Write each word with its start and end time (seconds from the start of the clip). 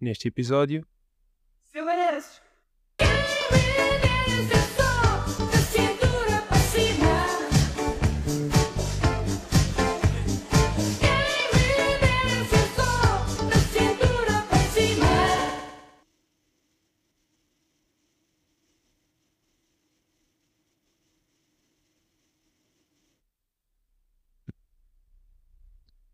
neste 0.00 0.28
episódio. 0.28 0.86
Silêncio! 1.62 2.46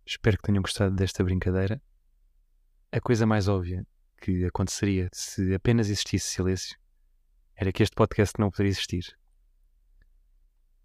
Espero 0.04 0.36
que 0.36 0.42
tenham 0.42 0.62
gostado 0.62 0.94
desta 0.94 1.24
brincadeira. 1.24 1.80
A 2.94 3.00
coisa 3.00 3.24
mais 3.24 3.48
óbvia 3.48 3.86
que 4.20 4.44
aconteceria 4.44 5.08
se 5.14 5.54
apenas 5.54 5.88
existisse 5.88 6.28
silêncio 6.28 6.78
era 7.56 7.72
que 7.72 7.82
este 7.82 7.96
podcast 7.96 8.38
não 8.38 8.50
poderia 8.50 8.68
existir. 8.68 9.16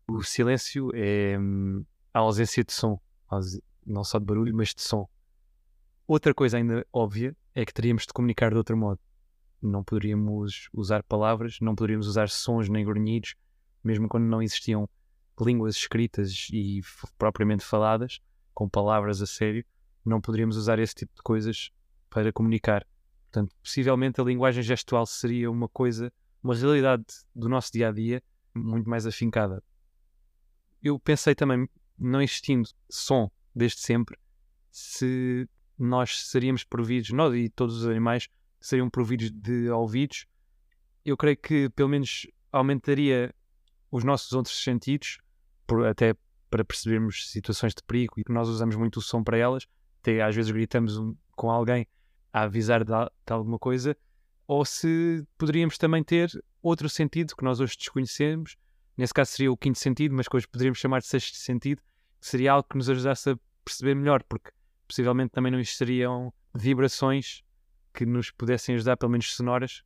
O 0.08 0.24
silêncio 0.24 0.90
é 0.96 1.38
hum, 1.38 1.84
a 2.14 2.20
ausência 2.20 2.64
de 2.64 2.72
som, 2.72 2.98
não 3.86 4.06
só 4.06 4.20
de 4.20 4.26
barulho, 4.26 4.56
mas 4.56 4.74
de 4.74 4.82
som. 4.82 5.06
Outra 6.08 6.34
coisa 6.34 6.56
ainda 6.56 6.88
óbvia 6.94 7.36
é 7.54 7.66
que 7.66 7.74
teríamos 7.74 8.04
de 8.04 8.14
comunicar 8.14 8.52
de 8.52 8.58
outro 8.58 8.78
modo. 8.78 9.02
Não 9.62 9.84
poderíamos 9.84 10.70
usar 10.72 11.04
palavras, 11.04 11.58
não 11.60 11.76
poderíamos 11.76 12.08
usar 12.08 12.30
sons 12.30 12.70
nem 12.70 12.86
grunhidos, 12.86 13.36
mesmo 13.84 14.08
quando 14.08 14.24
não 14.24 14.42
existiam 14.42 14.90
línguas 15.42 15.76
escritas 15.76 16.48
e 16.54 16.80
propriamente 17.18 17.66
faladas 17.66 18.22
com 18.54 18.70
palavras 18.70 19.22
a 19.22 19.26
sério, 19.26 19.66
não 20.06 20.22
poderíamos 20.22 20.56
usar 20.56 20.80
esse 20.80 20.96
tipo 20.96 21.14
de 21.14 21.22
coisas 21.22 21.70
para 22.10 22.32
comunicar. 22.32 22.86
Portanto, 23.24 23.56
possivelmente 23.62 24.20
a 24.22 24.24
linguagem 24.24 24.64
gestual 24.64 25.06
seria 25.06 25.52
uma 25.52 25.68
coisa, 25.68 26.12
uma 26.42 26.56
realidade 26.56 27.06
do 27.36 27.50
nosso 27.50 27.72
dia 27.72 27.90
a 27.90 27.92
dia 27.92 28.24
muito 28.56 28.90
mais 28.90 29.06
afincada. 29.06 29.64
Eu 30.82 31.00
pensei 31.00 31.36
também, 31.36 31.68
não 31.98 32.22
existindo 32.22 32.70
som 32.90 33.30
desde 33.54 33.82
sempre, 33.82 34.18
se 34.72 35.48
nós 35.78 36.28
seríamos 36.28 36.64
providos, 36.64 37.12
nós 37.12 37.34
e 37.36 37.50
todos 37.50 37.82
os 37.82 37.88
animais 37.88 38.28
seriam 38.60 38.90
providos 38.90 39.32
de 39.32 39.70
ouvidos, 39.70 40.26
eu 41.06 41.16
creio 41.16 41.38
que 41.38 41.70
pelo 41.70 41.90
menos 41.90 42.28
aumentaria 42.52 43.34
os 43.92 44.04
nossos 44.04 44.32
outros 44.34 44.62
sentidos, 44.64 45.20
por, 45.66 45.86
até 45.86 46.16
para 46.50 46.64
percebermos 46.64 47.30
situações 47.30 47.74
de 47.74 47.84
perigo 47.84 48.16
e 48.18 48.24
que 48.24 48.32
nós 48.32 48.48
usamos 48.48 48.76
muito 48.76 48.98
o 48.98 49.02
som 49.02 49.24
para 49.24 49.38
elas, 49.38 49.68
até 50.02 50.22
às 50.22 50.36
vezes 50.36 50.52
gritamos 50.52 50.98
um, 50.98 51.16
com 51.36 51.50
alguém 51.50 51.88
a 52.32 52.44
avisar 52.44 52.84
de, 52.84 52.92
de, 52.92 53.34
alguma 53.34 53.60
coisa, 53.60 53.96
ou 54.48 54.64
se 54.64 55.26
poderíamos 55.38 55.78
também 55.78 56.04
ter 56.04 56.32
outro 56.62 56.90
sentido 56.90 57.36
que 57.36 57.44
nós 57.44 57.60
hoje 57.60 57.76
desconhecemos, 57.78 58.56
nesse 58.96 59.14
caso 59.14 59.32
seria 59.32 59.52
o 59.52 59.58
quinto 59.58 59.80
sentido, 59.80 60.16
mas 60.16 60.28
que 60.28 60.38
hoje 60.38 60.48
poderíamos 60.48 60.80
chamar 60.80 61.00
de 61.00 61.08
sexto 61.08 61.36
sentido, 61.36 61.82
que 62.20 62.28
seria 62.28 62.54
algo 62.54 62.68
que 62.70 62.78
nos 62.78 62.90
ajudasse 62.90 63.32
a 63.32 63.40
perceber 63.64 63.96
melhor, 63.96 64.24
porque 64.24 64.52
possivelmente 64.88 65.32
também 65.32 65.52
não 65.52 65.60
existiriam 65.60 66.34
vibrações 66.56 67.44
que 67.94 68.06
nos 68.06 68.32
pudessem 68.32 68.76
ajudar, 68.76 68.96
pelo 68.98 69.12
menos 69.12 69.34
sonoras. 69.34 69.84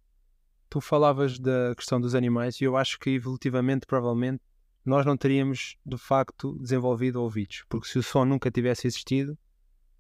Tu 0.70 0.80
falavas 0.80 1.40
da 1.40 1.74
questão 1.76 2.00
dos 2.00 2.16
animais 2.16 2.62
e 2.62 2.66
eu 2.66 2.78
acho 2.78 3.00
que 3.00 3.10
evolutivamente, 3.10 3.86
provavelmente, 3.86 4.42
nós 4.86 5.06
não 5.06 5.18
teríamos 5.18 5.78
de 5.86 5.98
facto 5.98 6.58
desenvolvido 6.60 7.22
ouvidos, 7.22 7.64
porque 7.70 7.88
se 7.88 8.00
o 8.00 8.04
som 8.04 8.26
nunca 8.26 8.50
tivesse 8.50 8.88
existido, 8.88 9.38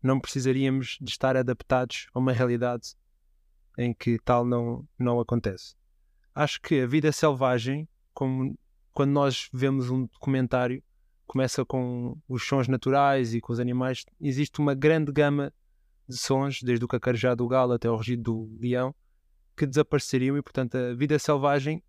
não 0.01 0.19
precisaríamos 0.19 0.97
de 1.01 1.11
estar 1.11 1.35
adaptados 1.37 2.07
a 2.13 2.19
uma 2.19 2.31
realidade 2.31 2.95
em 3.77 3.93
que 3.93 4.19
tal 4.19 4.45
não, 4.45 4.87
não 4.97 5.19
acontece. 5.19 5.75
Acho 6.33 6.61
que 6.61 6.81
a 6.81 6.87
vida 6.87 7.11
selvagem, 7.11 7.87
como 8.13 8.57
quando 8.93 9.11
nós 9.11 9.49
vemos 9.53 9.89
um 9.89 10.05
documentário, 10.05 10.83
começa 11.25 11.63
com 11.63 12.17
os 12.27 12.45
sons 12.45 12.67
naturais 12.67 13.33
e 13.33 13.39
com 13.39 13.53
os 13.53 13.59
animais, 13.59 14.05
existe 14.19 14.59
uma 14.59 14.73
grande 14.73 15.11
gama 15.11 15.53
de 16.07 16.17
sons, 16.17 16.61
desde 16.61 16.83
o 16.83 16.87
cacarejá 16.87 17.33
do 17.33 17.47
galo 17.47 17.73
até 17.73 17.89
o 17.89 17.95
rugido 17.95 18.23
do 18.23 18.57
leão, 18.59 18.93
que 19.55 19.65
desapareceriam 19.65 20.37
e, 20.37 20.41
portanto, 20.41 20.75
a 20.75 20.93
vida 20.93 21.17
selvagem 21.17 21.81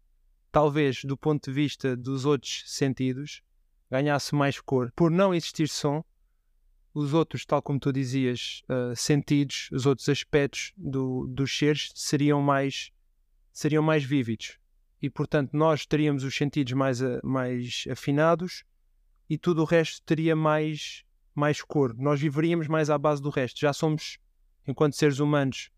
talvez 0.53 1.03
do 1.03 1.17
ponto 1.17 1.51
de 1.51 1.53
vista 1.53 1.97
dos 1.97 2.27
outros 2.27 2.65
sentidos, 2.67 3.43
ganhasse 3.91 4.35
mais 4.35 4.61
cor. 4.61 4.93
Por 4.95 5.11
não 5.11 5.35
existir 5.35 5.67
som, 5.67 6.05
os 6.95 7.15
outros, 7.15 7.45
tal 7.45 7.63
como 7.63 7.81
tu 7.81 7.93
dizias, 7.93 8.63
uh, 8.69 8.95
sentidos, 8.95 9.69
os 9.73 9.87
outros 9.87 10.09
aspectos 10.09 10.73
do, 10.77 11.27
dos 11.27 11.57
seres 11.57 11.91
seriam 11.95 12.43
mais, 12.43 12.91
seriam 13.53 13.83
mais 13.83 14.05
vívidos. 14.05 14.59
E, 15.01 15.09
portanto, 15.11 15.51
nós 15.53 15.87
teríamos 15.87 16.23
os 16.23 16.35
sentidos 16.35 16.73
mais, 16.75 17.01
mais 17.25 17.85
afinados 17.91 18.65
e 19.29 19.37
tudo 19.39 19.63
o 19.63 19.65
resto 19.65 20.03
teria 20.05 20.37
mais, 20.37 21.03
mais 21.35 21.63
cor. 21.63 21.95
Nós 21.97 22.21
viveríamos 22.21 22.69
mais 22.69 22.91
à 22.91 22.99
base 22.99 23.21
do 23.21 23.31
resto. 23.31 23.59
Já 23.59 23.73
somos, 23.73 24.19
enquanto 24.67 24.95
seres 24.95 25.19
humanos, 25.19 25.71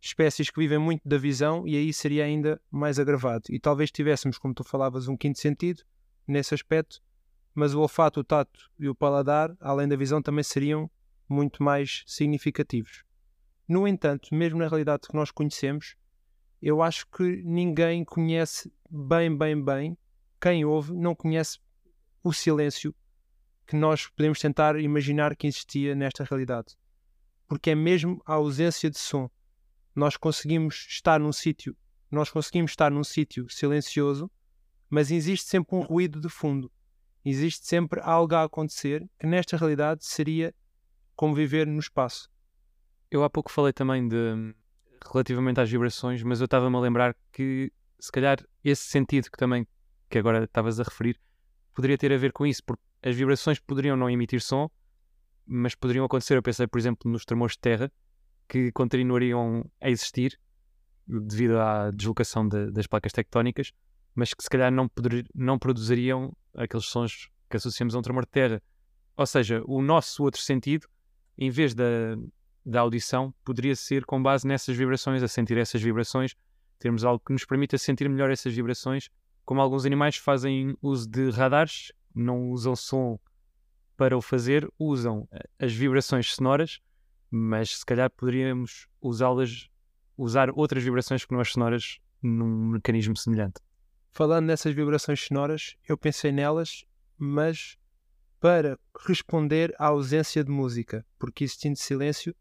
espécies 0.00 0.50
que 0.50 0.60
vivem 0.60 0.78
muito 0.78 1.08
da 1.08 1.18
visão 1.18 1.66
e 1.66 1.76
aí 1.76 1.92
seria 1.92 2.24
ainda 2.24 2.60
mais 2.70 2.98
agravado. 2.98 3.44
E 3.48 3.58
talvez 3.58 3.90
tivéssemos, 3.90 4.38
como 4.38 4.54
tu 4.54 4.62
falavas, 4.62 5.08
um 5.08 5.16
quinto 5.16 5.38
sentido 5.38 5.82
nesse 6.26 6.54
aspecto, 6.54 7.00
mas 7.58 7.74
o 7.74 7.80
olfato, 7.80 8.20
o 8.20 8.24
tato 8.24 8.70
e 8.78 8.88
o 8.88 8.94
paladar, 8.94 9.52
além 9.60 9.88
da 9.88 9.96
visão, 9.96 10.22
também 10.22 10.44
seriam 10.44 10.88
muito 11.28 11.60
mais 11.60 12.04
significativos. 12.06 13.02
No 13.66 13.86
entanto, 13.86 14.32
mesmo 14.32 14.60
na 14.60 14.68
realidade 14.68 15.08
que 15.08 15.14
nós 15.14 15.32
conhecemos, 15.32 15.96
eu 16.62 16.80
acho 16.80 17.04
que 17.08 17.42
ninguém 17.44 18.04
conhece 18.04 18.72
bem, 18.88 19.36
bem, 19.36 19.60
bem, 19.60 19.98
quem 20.40 20.64
ouve 20.64 20.94
não 20.94 21.16
conhece 21.16 21.58
o 22.22 22.32
silêncio 22.32 22.94
que 23.66 23.74
nós 23.74 24.06
podemos 24.06 24.38
tentar 24.38 24.78
imaginar 24.78 25.34
que 25.34 25.48
existia 25.48 25.96
nesta 25.96 26.22
realidade. 26.22 26.76
Porque 27.48 27.70
é 27.70 27.74
mesmo 27.74 28.22
a 28.24 28.34
ausência 28.34 28.88
de 28.88 28.98
som 28.98 29.28
nós 29.96 30.16
conseguimos 30.16 30.86
estar 30.88 31.18
num 31.18 31.32
sítio, 31.32 31.76
nós 32.08 32.30
conseguimos 32.30 32.70
estar 32.70 32.88
num 32.88 33.02
sítio 33.02 33.50
silencioso, 33.50 34.30
mas 34.88 35.10
existe 35.10 35.48
sempre 35.48 35.74
um 35.74 35.80
ruído 35.80 36.20
de 36.20 36.28
fundo. 36.28 36.70
Existe 37.24 37.66
sempre 37.66 38.00
algo 38.02 38.34
a 38.34 38.44
acontecer 38.44 39.08
que 39.18 39.26
nesta 39.26 39.56
realidade 39.56 40.04
seria 40.04 40.54
como 41.14 41.34
viver 41.34 41.66
no 41.66 41.78
espaço. 41.78 42.30
Eu 43.10 43.24
há 43.24 43.30
pouco 43.30 43.50
falei 43.50 43.72
também 43.72 44.06
de 44.06 44.54
relativamente 45.10 45.60
às 45.60 45.70
vibrações, 45.70 46.22
mas 46.22 46.40
eu 46.40 46.44
estava-me 46.44 46.76
a 46.76 46.80
lembrar 46.80 47.16
que 47.32 47.72
se 47.98 48.12
calhar 48.12 48.38
esse 48.62 48.84
sentido 48.84 49.30
que 49.30 49.36
também 49.36 49.66
que 50.08 50.18
agora 50.18 50.44
estavas 50.44 50.78
a 50.80 50.82
referir 50.82 51.18
poderia 51.74 51.98
ter 51.98 52.12
a 52.12 52.16
ver 52.16 52.32
com 52.32 52.44
isso, 52.44 52.62
porque 52.64 52.82
as 53.02 53.14
vibrações 53.14 53.60
poderiam 53.60 53.96
não 53.96 54.10
emitir 54.10 54.40
som, 54.40 54.68
mas 55.46 55.74
poderiam 55.74 56.04
acontecer. 56.04 56.36
Eu 56.36 56.42
pensei, 56.42 56.66
por 56.66 56.78
exemplo, 56.78 57.10
nos 57.10 57.24
tremores 57.24 57.54
de 57.54 57.60
terra, 57.60 57.92
que 58.48 58.72
continuariam 58.72 59.64
a 59.80 59.88
existir 59.88 60.38
devido 61.06 61.58
à 61.58 61.90
deslocação 61.90 62.48
de, 62.48 62.70
das 62.72 62.86
placas 62.86 63.12
tectónicas, 63.12 63.72
mas 64.14 64.34
que 64.34 64.42
se 64.42 64.50
calhar 64.50 64.72
não, 64.72 64.88
poder, 64.88 65.26
não 65.34 65.58
produziriam 65.58 66.36
aqueles 66.54 66.86
sons 66.86 67.30
que 67.48 67.56
associamos 67.56 67.94
a 67.94 67.98
um 67.98 68.02
tremor 68.02 68.24
de 68.24 68.30
terra. 68.30 68.62
Ou 69.16 69.26
seja, 69.26 69.62
o 69.66 69.82
nosso 69.82 70.22
outro 70.22 70.40
sentido, 70.40 70.86
em 71.36 71.50
vez 71.50 71.74
da, 71.74 71.84
da 72.64 72.80
audição, 72.80 73.34
poderia 73.44 73.74
ser 73.74 74.04
com 74.04 74.22
base 74.22 74.46
nessas 74.46 74.76
vibrações, 74.76 75.22
a 75.22 75.28
sentir 75.28 75.56
essas 75.58 75.82
vibrações, 75.82 76.34
termos 76.78 77.04
algo 77.04 77.22
que 77.24 77.32
nos 77.32 77.44
permita 77.44 77.76
sentir 77.78 78.08
melhor 78.08 78.30
essas 78.30 78.54
vibrações, 78.54 79.08
como 79.44 79.60
alguns 79.60 79.84
animais 79.84 80.16
fazem 80.16 80.76
uso 80.82 81.08
de 81.08 81.30
radares, 81.30 81.90
não 82.14 82.50
usam 82.50 82.76
som 82.76 83.18
para 83.96 84.16
o 84.16 84.20
fazer, 84.20 84.68
usam 84.78 85.26
eh, 85.32 85.48
as 85.58 85.72
vibrações 85.72 86.32
sonoras 86.34 86.80
mas 87.30 87.78
se 87.78 87.84
calhar 87.86 88.10
poderíamos 88.10 88.88
usá-las, 89.00 89.68
usar 90.16 90.50
outras 90.50 90.82
vibrações 90.82 91.24
que 91.24 91.32
não 91.32 91.40
as 91.40 91.52
sonoras 91.52 91.98
num 92.22 92.68
mecanismo 92.68 93.16
semelhante. 93.16 93.60
Falando 94.10 94.46
nessas 94.46 94.74
vibrações 94.74 95.20
sonoras, 95.20 95.76
eu 95.88 95.96
pensei 95.96 96.32
nelas, 96.32 96.84
mas 97.16 97.78
para 98.40 98.78
responder 99.06 99.74
à 99.78 99.86
ausência 99.86 100.42
de 100.44 100.50
música, 100.50 101.04
porque 101.18 101.44
existindo 101.44 101.78
silêncio, 101.78 102.34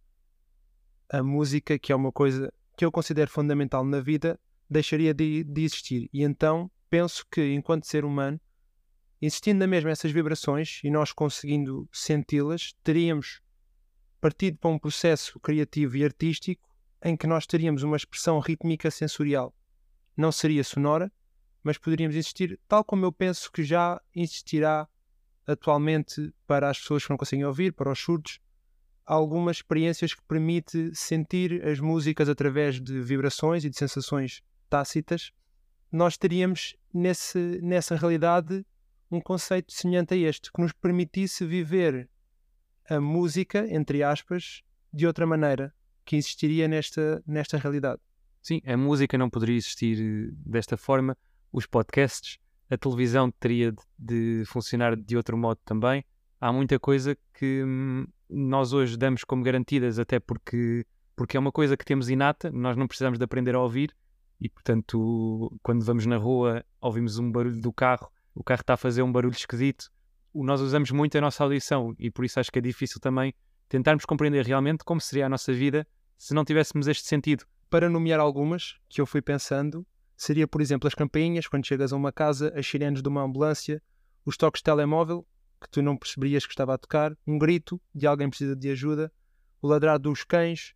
a 1.09 1.23
música, 1.23 1.79
que 1.79 1.91
é 1.91 1.95
uma 1.95 2.11
coisa 2.11 2.53
que 2.75 2.85
eu 2.85 2.91
considero 2.91 3.31
fundamental 3.31 3.83
na 3.83 3.99
vida, 3.99 4.39
deixaria 4.69 5.13
de, 5.13 5.43
de 5.43 5.63
existir. 5.63 6.09
E 6.13 6.23
então 6.23 6.69
penso 6.89 7.25
que, 7.31 7.53
enquanto 7.53 7.87
ser 7.87 8.05
humano, 8.05 8.39
existindo 9.21 9.59
na 9.59 9.67
mesma 9.67 9.89
essas 9.89 10.11
vibrações 10.11 10.81
e 10.83 10.91
nós 10.91 11.11
conseguindo 11.11 11.87
senti-las, 11.91 12.73
teríamos 12.83 13.41
partido 14.19 14.57
para 14.57 14.69
um 14.69 14.79
processo 14.79 15.39
criativo 15.39 15.97
e 15.97 16.03
artístico 16.03 16.67
em 17.03 17.15
que 17.15 17.27
nós 17.27 17.45
teríamos 17.45 17.83
uma 17.83 17.95
expressão 17.95 18.39
rítmica 18.39 18.91
sensorial. 18.91 19.55
Não 20.15 20.31
seria 20.31 20.63
sonora, 20.63 21.11
mas 21.67 21.77
poderíamos 21.77 22.15
existir, 22.15 22.57
tal 22.65 22.81
como 22.81 23.03
eu 23.03 23.11
penso 23.11 23.51
que 23.51 23.61
já 23.61 24.01
existirá 24.15 24.87
atualmente 25.45 26.33
para 26.47 26.69
as 26.69 26.79
pessoas 26.79 27.03
que 27.03 27.09
não 27.09 27.17
conseguem 27.17 27.43
ouvir, 27.43 27.73
para 27.73 27.91
os 27.91 27.99
surdos, 27.99 28.39
algumas 29.05 29.57
experiências 29.57 30.13
que 30.13 30.21
permite 30.21 30.95
sentir 30.95 31.61
as 31.67 31.81
músicas 31.81 32.29
através 32.29 32.79
de 32.79 33.01
vibrações 33.01 33.65
e 33.65 33.69
de 33.69 33.77
sensações 33.77 34.41
tácitas, 34.69 35.33
nós 35.91 36.15
teríamos 36.15 36.77
nesse, 36.93 37.59
nessa 37.61 37.97
realidade 37.97 38.65
um 39.11 39.19
conceito 39.19 39.73
semelhante 39.73 40.13
a 40.13 40.17
este, 40.17 40.49
que 40.53 40.61
nos 40.61 40.71
permitisse 40.71 41.45
viver 41.45 42.09
a 42.89 43.01
música, 43.01 43.67
entre 43.69 44.03
aspas, 44.03 44.63
de 44.93 45.05
outra 45.05 45.27
maneira, 45.27 45.73
que 46.05 46.15
existiria 46.15 46.65
nesta, 46.65 47.21
nesta 47.27 47.57
realidade. 47.57 47.99
Sim, 48.41 48.61
a 48.65 48.77
música 48.77 49.17
não 49.17 49.29
poderia 49.29 49.57
existir 49.57 49.99
eh, 49.99 50.33
desta 50.45 50.77
forma, 50.77 51.17
os 51.51 51.65
podcasts, 51.65 52.37
a 52.69 52.77
televisão 52.77 53.31
teria 53.31 53.71
de, 53.71 53.81
de 53.97 54.45
funcionar 54.45 54.95
de 54.95 55.15
outro 55.15 55.37
modo 55.37 55.59
também. 55.63 56.03
Há 56.39 56.51
muita 56.51 56.79
coisa 56.79 57.17
que 57.33 57.63
hum, 57.63 58.05
nós 58.29 58.73
hoje 58.73 58.97
damos 58.97 59.23
como 59.23 59.43
garantidas, 59.43 59.97
até 59.99 60.19
porque, 60.19 60.85
porque 61.15 61.37
é 61.37 61.39
uma 61.39 61.51
coisa 61.51 61.77
que 61.77 61.85
temos 61.85 62.09
inata, 62.09 62.51
nós 62.51 62.75
não 62.75 62.87
precisamos 62.87 63.17
de 63.17 63.25
aprender 63.25 63.55
a 63.55 63.61
ouvir 63.61 63.95
e, 64.39 64.49
portanto, 64.49 65.51
quando 65.63 65.83
vamos 65.83 66.05
na 66.05 66.17
rua, 66.17 66.63
ouvimos 66.79 67.17
um 67.17 67.31
barulho 67.31 67.59
do 67.59 67.73
carro, 67.73 68.11
o 68.35 68.43
carro 68.43 68.61
está 68.61 68.75
a 68.75 68.77
fazer 68.77 69.01
um 69.01 69.11
barulho 69.11 69.35
esquisito. 69.35 69.89
Nós 70.33 70.61
usamos 70.61 70.91
muito 70.91 71.17
a 71.17 71.21
nossa 71.21 71.43
audição 71.43 71.95
e 71.97 72.11
por 72.11 72.23
isso 72.23 72.39
acho 72.39 72.51
que 72.51 72.59
é 72.59 72.61
difícil 72.61 72.99
também 72.99 73.33
tentarmos 73.67 74.05
compreender 74.05 74.45
realmente 74.45 74.83
como 74.83 75.01
seria 75.01 75.25
a 75.25 75.29
nossa 75.29 75.51
vida 75.51 75.87
se 76.17 76.33
não 76.33 76.45
tivéssemos 76.45 76.87
este 76.87 77.07
sentido. 77.07 77.45
Para 77.69 77.89
nomear 77.89 78.19
algumas 78.19 78.75
que 78.87 79.01
eu 79.01 79.05
fui 79.05 79.21
pensando, 79.21 79.85
seria, 80.17 80.47
por 80.47 80.59
exemplo, 80.59 80.87
as 80.87 80.95
campainhas, 80.95 81.47
quando 81.47 81.65
chegas 81.65 81.93
a 81.93 81.95
uma 81.95 82.11
casa, 82.11 82.51
as 82.55 82.65
sirenes 82.65 83.01
de 83.01 83.07
uma 83.07 83.21
ambulância, 83.21 83.81
os 84.25 84.35
toques 84.35 84.59
de 84.59 84.63
telemóvel, 84.63 85.25
que 85.61 85.69
tu 85.69 85.81
não 85.81 85.95
perceberias 85.95 86.45
que 86.45 86.51
estava 86.51 86.73
a 86.73 86.77
tocar, 86.77 87.15
um 87.25 87.37
grito 87.37 87.79
de 87.93 88.07
alguém 88.07 88.29
precisa 88.29 88.55
de 88.55 88.69
ajuda, 88.69 89.11
o 89.61 89.67
ladrar 89.67 89.99
dos 89.99 90.23
cães, 90.23 90.73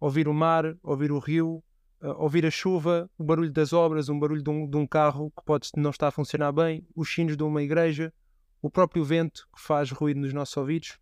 ouvir 0.00 0.26
o 0.26 0.34
mar, 0.34 0.76
ouvir 0.82 1.12
o 1.12 1.18
rio, 1.18 1.62
uh, 2.02 2.08
ouvir 2.18 2.44
a 2.46 2.50
chuva, 2.50 3.10
o 3.16 3.24
barulho 3.24 3.52
das 3.52 3.72
obras, 3.72 4.08
um 4.08 4.18
barulho 4.18 4.42
de 4.42 4.50
um, 4.50 4.68
de 4.68 4.76
um, 4.76 4.86
carro 4.86 5.30
que 5.30 5.44
pode 5.44 5.70
não 5.76 5.90
estar 5.90 6.08
a 6.08 6.10
funcionar 6.10 6.52
bem, 6.52 6.86
os 6.94 7.12
sinos 7.12 7.36
de 7.36 7.42
uma 7.42 7.62
igreja, 7.62 8.12
o 8.60 8.70
próprio 8.70 9.04
vento 9.04 9.46
que 9.54 9.60
faz 9.60 9.90
ruído 9.90 10.20
nos 10.20 10.32
nossos 10.32 10.56
ouvidos, 10.56 10.98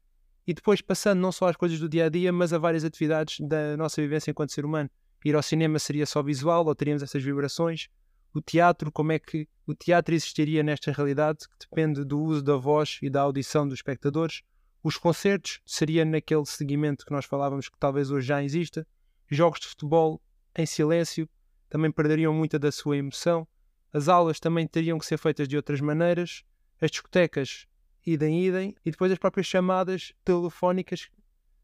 e 0.47 0.53
depois 0.53 0.81
passando 0.81 1.21
não 1.21 1.33
só 1.33 1.49
às 1.49 1.56
coisas 1.56 1.79
do 1.79 1.89
dia 1.89 2.06
a 2.06 2.09
dia, 2.09 2.33
mas 2.33 2.53
a 2.53 2.59
várias 2.59 2.85
atividades 2.85 3.39
da 3.41 3.77
nossa 3.77 4.03
vivência 4.03 4.31
enquanto 4.31 4.53
ser 4.53 4.65
humano. 4.65 4.91
Ir 5.25 5.35
ao 5.35 5.43
cinema 5.43 5.79
seria 5.79 6.06
só 6.06 6.23
visual 6.23 6.67
ou 6.67 6.75
teríamos 6.75 7.03
essas 7.03 7.23
vibrações? 7.23 7.88
o 8.35 8.43
teatro, 8.43 8.91
como 8.91 9.12
é 9.12 9.19
que 9.19 9.49
o 9.65 9.75
teatro 9.75 10.12
existiria 10.12 10.62
nesta 10.62 10.91
realidade, 10.91 11.49
que 11.49 11.69
depende 11.71 12.05
do 12.05 12.21
uso 12.21 12.43
da 12.43 12.56
voz 12.56 12.99
e 13.00 13.09
da 13.09 13.23
audição 13.23 13.67
dos 13.67 13.79
espectadores. 13.79 14.43
Os 14.82 14.99
concertos 14.99 15.61
seria 15.65 16.05
naquele 16.05 16.44
seguimento 16.44 17.06
que 17.06 17.12
nós 17.12 17.25
falávamos 17.25 17.69
que 17.69 17.79
talvez 17.79 18.11
hoje 18.11 18.26
já 18.26 18.43
exista. 18.43 18.87
Jogos 19.31 19.61
de 19.61 19.69
futebol 19.69 20.21
em 20.56 20.67
silêncio 20.67 21.29
também 21.70 21.93
perderiam 21.93 22.35
muita 22.35 22.59
da 22.59 22.73
sua 22.73 22.97
emoção. 22.97 23.47
As 23.93 24.09
aulas 24.09 24.41
também 24.41 24.67
teriam 24.67 24.99
que 24.99 25.06
ser 25.06 25.17
feitas 25.17 25.47
de 25.47 25.56
outras 25.56 25.81
maneiras. 25.81 26.43
As 26.81 26.91
discotecas, 26.91 27.67
idem, 28.05 28.44
idem. 28.44 28.75
E 28.85 28.91
depois 28.91 29.12
as 29.12 29.19
próprias 29.19 29.47
chamadas 29.47 30.12
telefónicas, 30.25 31.09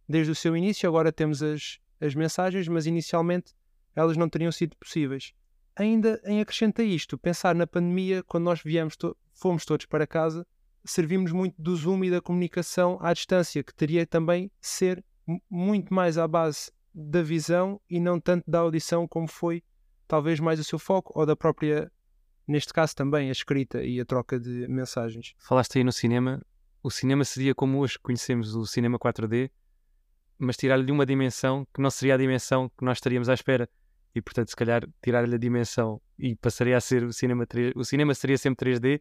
desde 0.09 0.31
o 0.31 0.37
seu 0.37 0.57
início. 0.57 0.89
Agora 0.89 1.13
temos 1.13 1.43
as, 1.43 1.79
as 2.01 2.15
mensagens, 2.15 2.67
mas 2.69 2.87
inicialmente 2.87 3.55
elas 3.95 4.17
não 4.17 4.29
teriam 4.29 4.53
sido 4.53 4.77
possíveis 4.77 5.33
ainda 5.81 6.21
em 6.25 6.41
acrescenta 6.41 6.83
isto, 6.83 7.17
pensar 7.17 7.55
na 7.55 7.67
pandemia, 7.67 8.23
quando 8.23 8.45
nós 8.45 8.61
viemos 8.63 8.97
to 8.97 9.17
fomos 9.33 9.65
todos 9.65 9.87
para 9.87 10.07
casa, 10.07 10.47
servimos 10.85 11.33
muito 11.33 11.55
do 11.61 11.75
Zoom 11.75 12.05
e 12.05 12.11
da 12.11 12.21
comunicação 12.21 12.99
à 13.01 13.13
distância, 13.15 13.63
que 13.63 13.75
teria 13.75 14.07
também 14.07 14.51
ser 14.61 15.03
muito 15.49 15.95
mais 15.95 16.19
à 16.19 16.29
base 16.29 16.71
da 16.93 17.23
visão 17.23 17.81
e 17.89 17.99
não 17.99 18.21
tanto 18.21 18.51
da 18.51 18.59
audição 18.59 19.09
como 19.09 19.27
foi 19.27 19.63
talvez 20.07 20.41
mais 20.41 20.61
o 20.61 20.65
seu 20.65 20.79
foco 20.79 21.19
ou 21.19 21.25
da 21.25 21.35
própria, 21.35 21.91
neste 22.47 22.73
caso 22.73 22.95
também, 22.95 23.29
a 23.29 23.33
escrita 23.33 23.83
e 23.83 23.99
a 23.99 24.05
troca 24.05 24.39
de 24.39 24.69
mensagens. 24.69 25.35
Falaste 25.39 25.79
aí 25.79 25.85
no 25.85 25.93
cinema, 25.93 26.45
o 26.83 26.91
cinema 26.91 27.25
seria 27.25 27.55
como 27.55 27.79
hoje 27.79 27.99
conhecemos 27.99 28.55
o 28.55 28.67
cinema 28.67 28.99
4D, 28.99 29.51
mas 30.41 30.57
tirar-lhe 30.57 30.91
uma 30.91 31.05
dimensão 31.05 31.67
que 31.73 31.81
não 31.81 31.91
seria 31.91 32.15
a 32.15 32.17
dimensão 32.17 32.69
que 32.77 32.85
nós 32.85 32.97
estaríamos 32.97 33.29
à 33.29 33.35
espera. 33.35 33.69
E 34.15 34.21
portanto 34.21 34.49
se 34.49 34.57
calhar 34.57 34.83
tirar-lhe 35.03 35.35
a 35.35 35.39
dimensão 35.39 36.01
e 36.19 36.35
passaria 36.35 36.77
a 36.77 36.81
ser 36.81 37.05
o 37.05 37.13
cinema 37.13 37.47
3, 37.47 37.75
o 37.77 37.85
cinema 37.85 38.15
seria 38.15 38.37
sempre 38.37 38.73
3D 38.73 39.01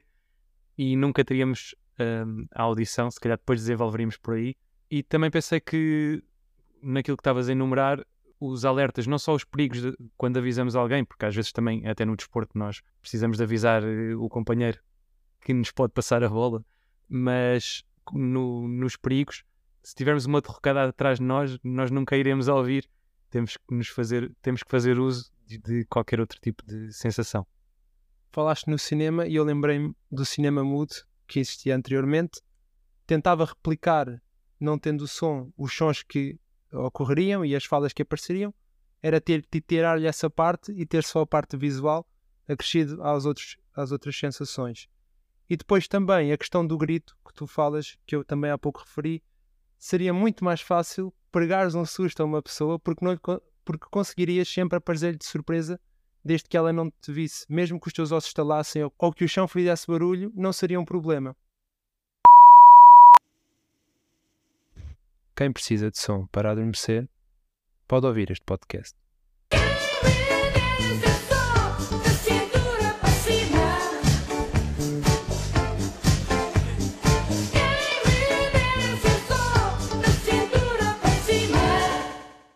e 0.78 0.96
nunca 0.96 1.26
teríamos 1.26 1.74
um, 2.00 2.46
a 2.54 2.64
audição, 2.64 3.10
se 3.10 3.20
calhar 3.20 3.38
depois 3.38 3.62
desenvolveríamos 3.62 4.18
por 4.18 4.36
aí. 4.36 4.56
E 4.92 5.02
também 5.02 5.32
pensei 5.32 5.60
que 5.60 6.24
naquilo 6.82 7.18
que 7.18 7.22
estavas 7.22 7.50
a 7.50 7.52
enumerar 7.52 8.06
os 8.40 8.64
alertas, 8.64 9.06
não 9.06 9.20
só 9.20 9.34
os 9.34 9.44
perigos 9.44 9.82
de, 9.82 9.94
quando 10.16 10.38
avisamos 10.38 10.76
alguém, 10.76 11.04
porque 11.04 11.26
às 11.26 11.36
vezes 11.36 11.52
também 11.52 11.86
até 11.88 12.06
no 12.06 12.16
desporto 12.16 12.58
nós 12.58 12.82
precisamos 13.02 13.38
de 13.38 13.44
avisar 13.44 13.84
eh, 13.84 14.16
o 14.16 14.30
companheiro 14.30 14.80
que 15.42 15.54
nos 15.54 15.72
pode 15.72 15.94
passar 15.94 16.24
a 16.24 16.30
bola, 16.30 16.64
mas 17.08 17.84
no, 18.14 18.68
nos 18.68 18.96
perigos, 18.96 19.44
se 19.84 19.96
tivermos 19.96 20.26
uma 20.26 20.42
derrocada 20.42 20.84
atrás 20.84 21.20
de 21.20 21.26
nós, 21.26 21.58
nós 21.64 21.92
nunca 21.92 22.16
iremos 22.18 22.48
ouvir 22.48 22.90
temos 23.30 23.58
que 23.58 23.74
nos 23.74 23.88
fazer, 23.88 24.34
temos 24.42 24.64
que 24.64 24.70
fazer 24.70 25.00
uso 25.00 25.32
de, 25.46 25.58
de 25.58 25.86
qualquer 25.86 26.20
outro 26.20 26.40
tipo 26.42 26.66
de 26.66 26.92
sensação. 26.92 27.46
Falaste 28.32 28.68
no 28.68 28.78
cinema 28.78 29.28
e 29.28 29.36
eu 29.36 29.44
lembrei-me 29.44 29.96
do 30.12 30.26
cinema 30.26 30.64
mudo 30.64 30.96
que 31.28 31.40
existia 31.40 31.76
anteriormente. 31.76 32.42
Tentava 33.06 33.46
replicar, 33.46 34.22
não 34.60 34.78
tendo 34.78 35.02
o 35.02 35.08
som, 35.08 35.52
os 35.58 35.74
sons 35.74 36.04
que 36.04 36.40
ocorreriam 36.72 37.44
e 37.44 37.56
as 37.56 37.66
falas 37.66 37.94
que 37.94 38.02
apareceriam. 38.02 38.54
Era 39.02 39.22
ter 39.22 39.46
de 39.50 39.62
tirar-lhe 39.62 40.06
essa 40.06 40.30
parte 40.30 40.72
e 40.74 40.86
ter 40.86 41.04
só 41.04 41.22
a 41.22 41.28
parte 41.28 41.56
visual 41.56 42.06
acrescido 42.48 43.02
às, 43.02 43.26
outros, 43.26 43.58
às 43.74 43.92
outras 43.92 44.18
sensações. 44.18 44.88
E 45.50 45.56
depois 45.56 45.88
também 45.88 46.32
a 46.32 46.38
questão 46.38 46.66
do 46.66 46.78
grito 46.78 47.18
que 47.26 47.34
tu 47.34 47.48
falas, 47.48 47.98
que 48.06 48.16
eu 48.16 48.24
também 48.24 48.52
há 48.52 48.58
pouco 48.58 48.82
referi, 48.82 49.24
seria 49.80 50.14
muito 50.14 50.44
mais 50.44 50.60
fácil 50.62 51.12
pregares 51.32 51.74
um 51.74 51.86
susto 51.86 52.22
a 52.22 52.26
uma 52.26 52.42
pessoa 52.42 52.78
porque, 52.78 53.04
não, 53.04 53.18
porque 53.64 53.86
conseguirias 53.90 54.48
sempre 54.48 54.78
aparecer-lhe 54.78 55.18
de 55.18 55.26
surpresa 55.26 55.80
desde 56.24 56.50
que 56.50 56.58
ela 56.58 56.74
não 56.74 56.92
te 56.92 57.12
visse. 57.12 57.46
Mesmo 57.50 57.80
que 57.80 57.88
os 57.88 57.94
teus 57.94 58.12
ossos 58.12 58.30
estalassem 58.30 58.84
ou, 58.84 58.94
ou 59.00 59.14
que 59.14 59.24
o 59.24 59.30
chão 59.30 59.48
fizesse 59.48 59.88
barulho, 59.88 60.32
não 60.36 60.52
seria 60.52 60.80
um 60.80 60.86
problema. 60.86 61.36
Quem 65.36 65.54
precisa 65.54 65.90
de 65.90 65.98
som 65.98 66.28
para 66.28 66.52
adormecer, 66.52 67.08
pode 67.88 68.06
ouvir 68.06 68.30
este 68.30 68.44
podcast. 68.44 68.94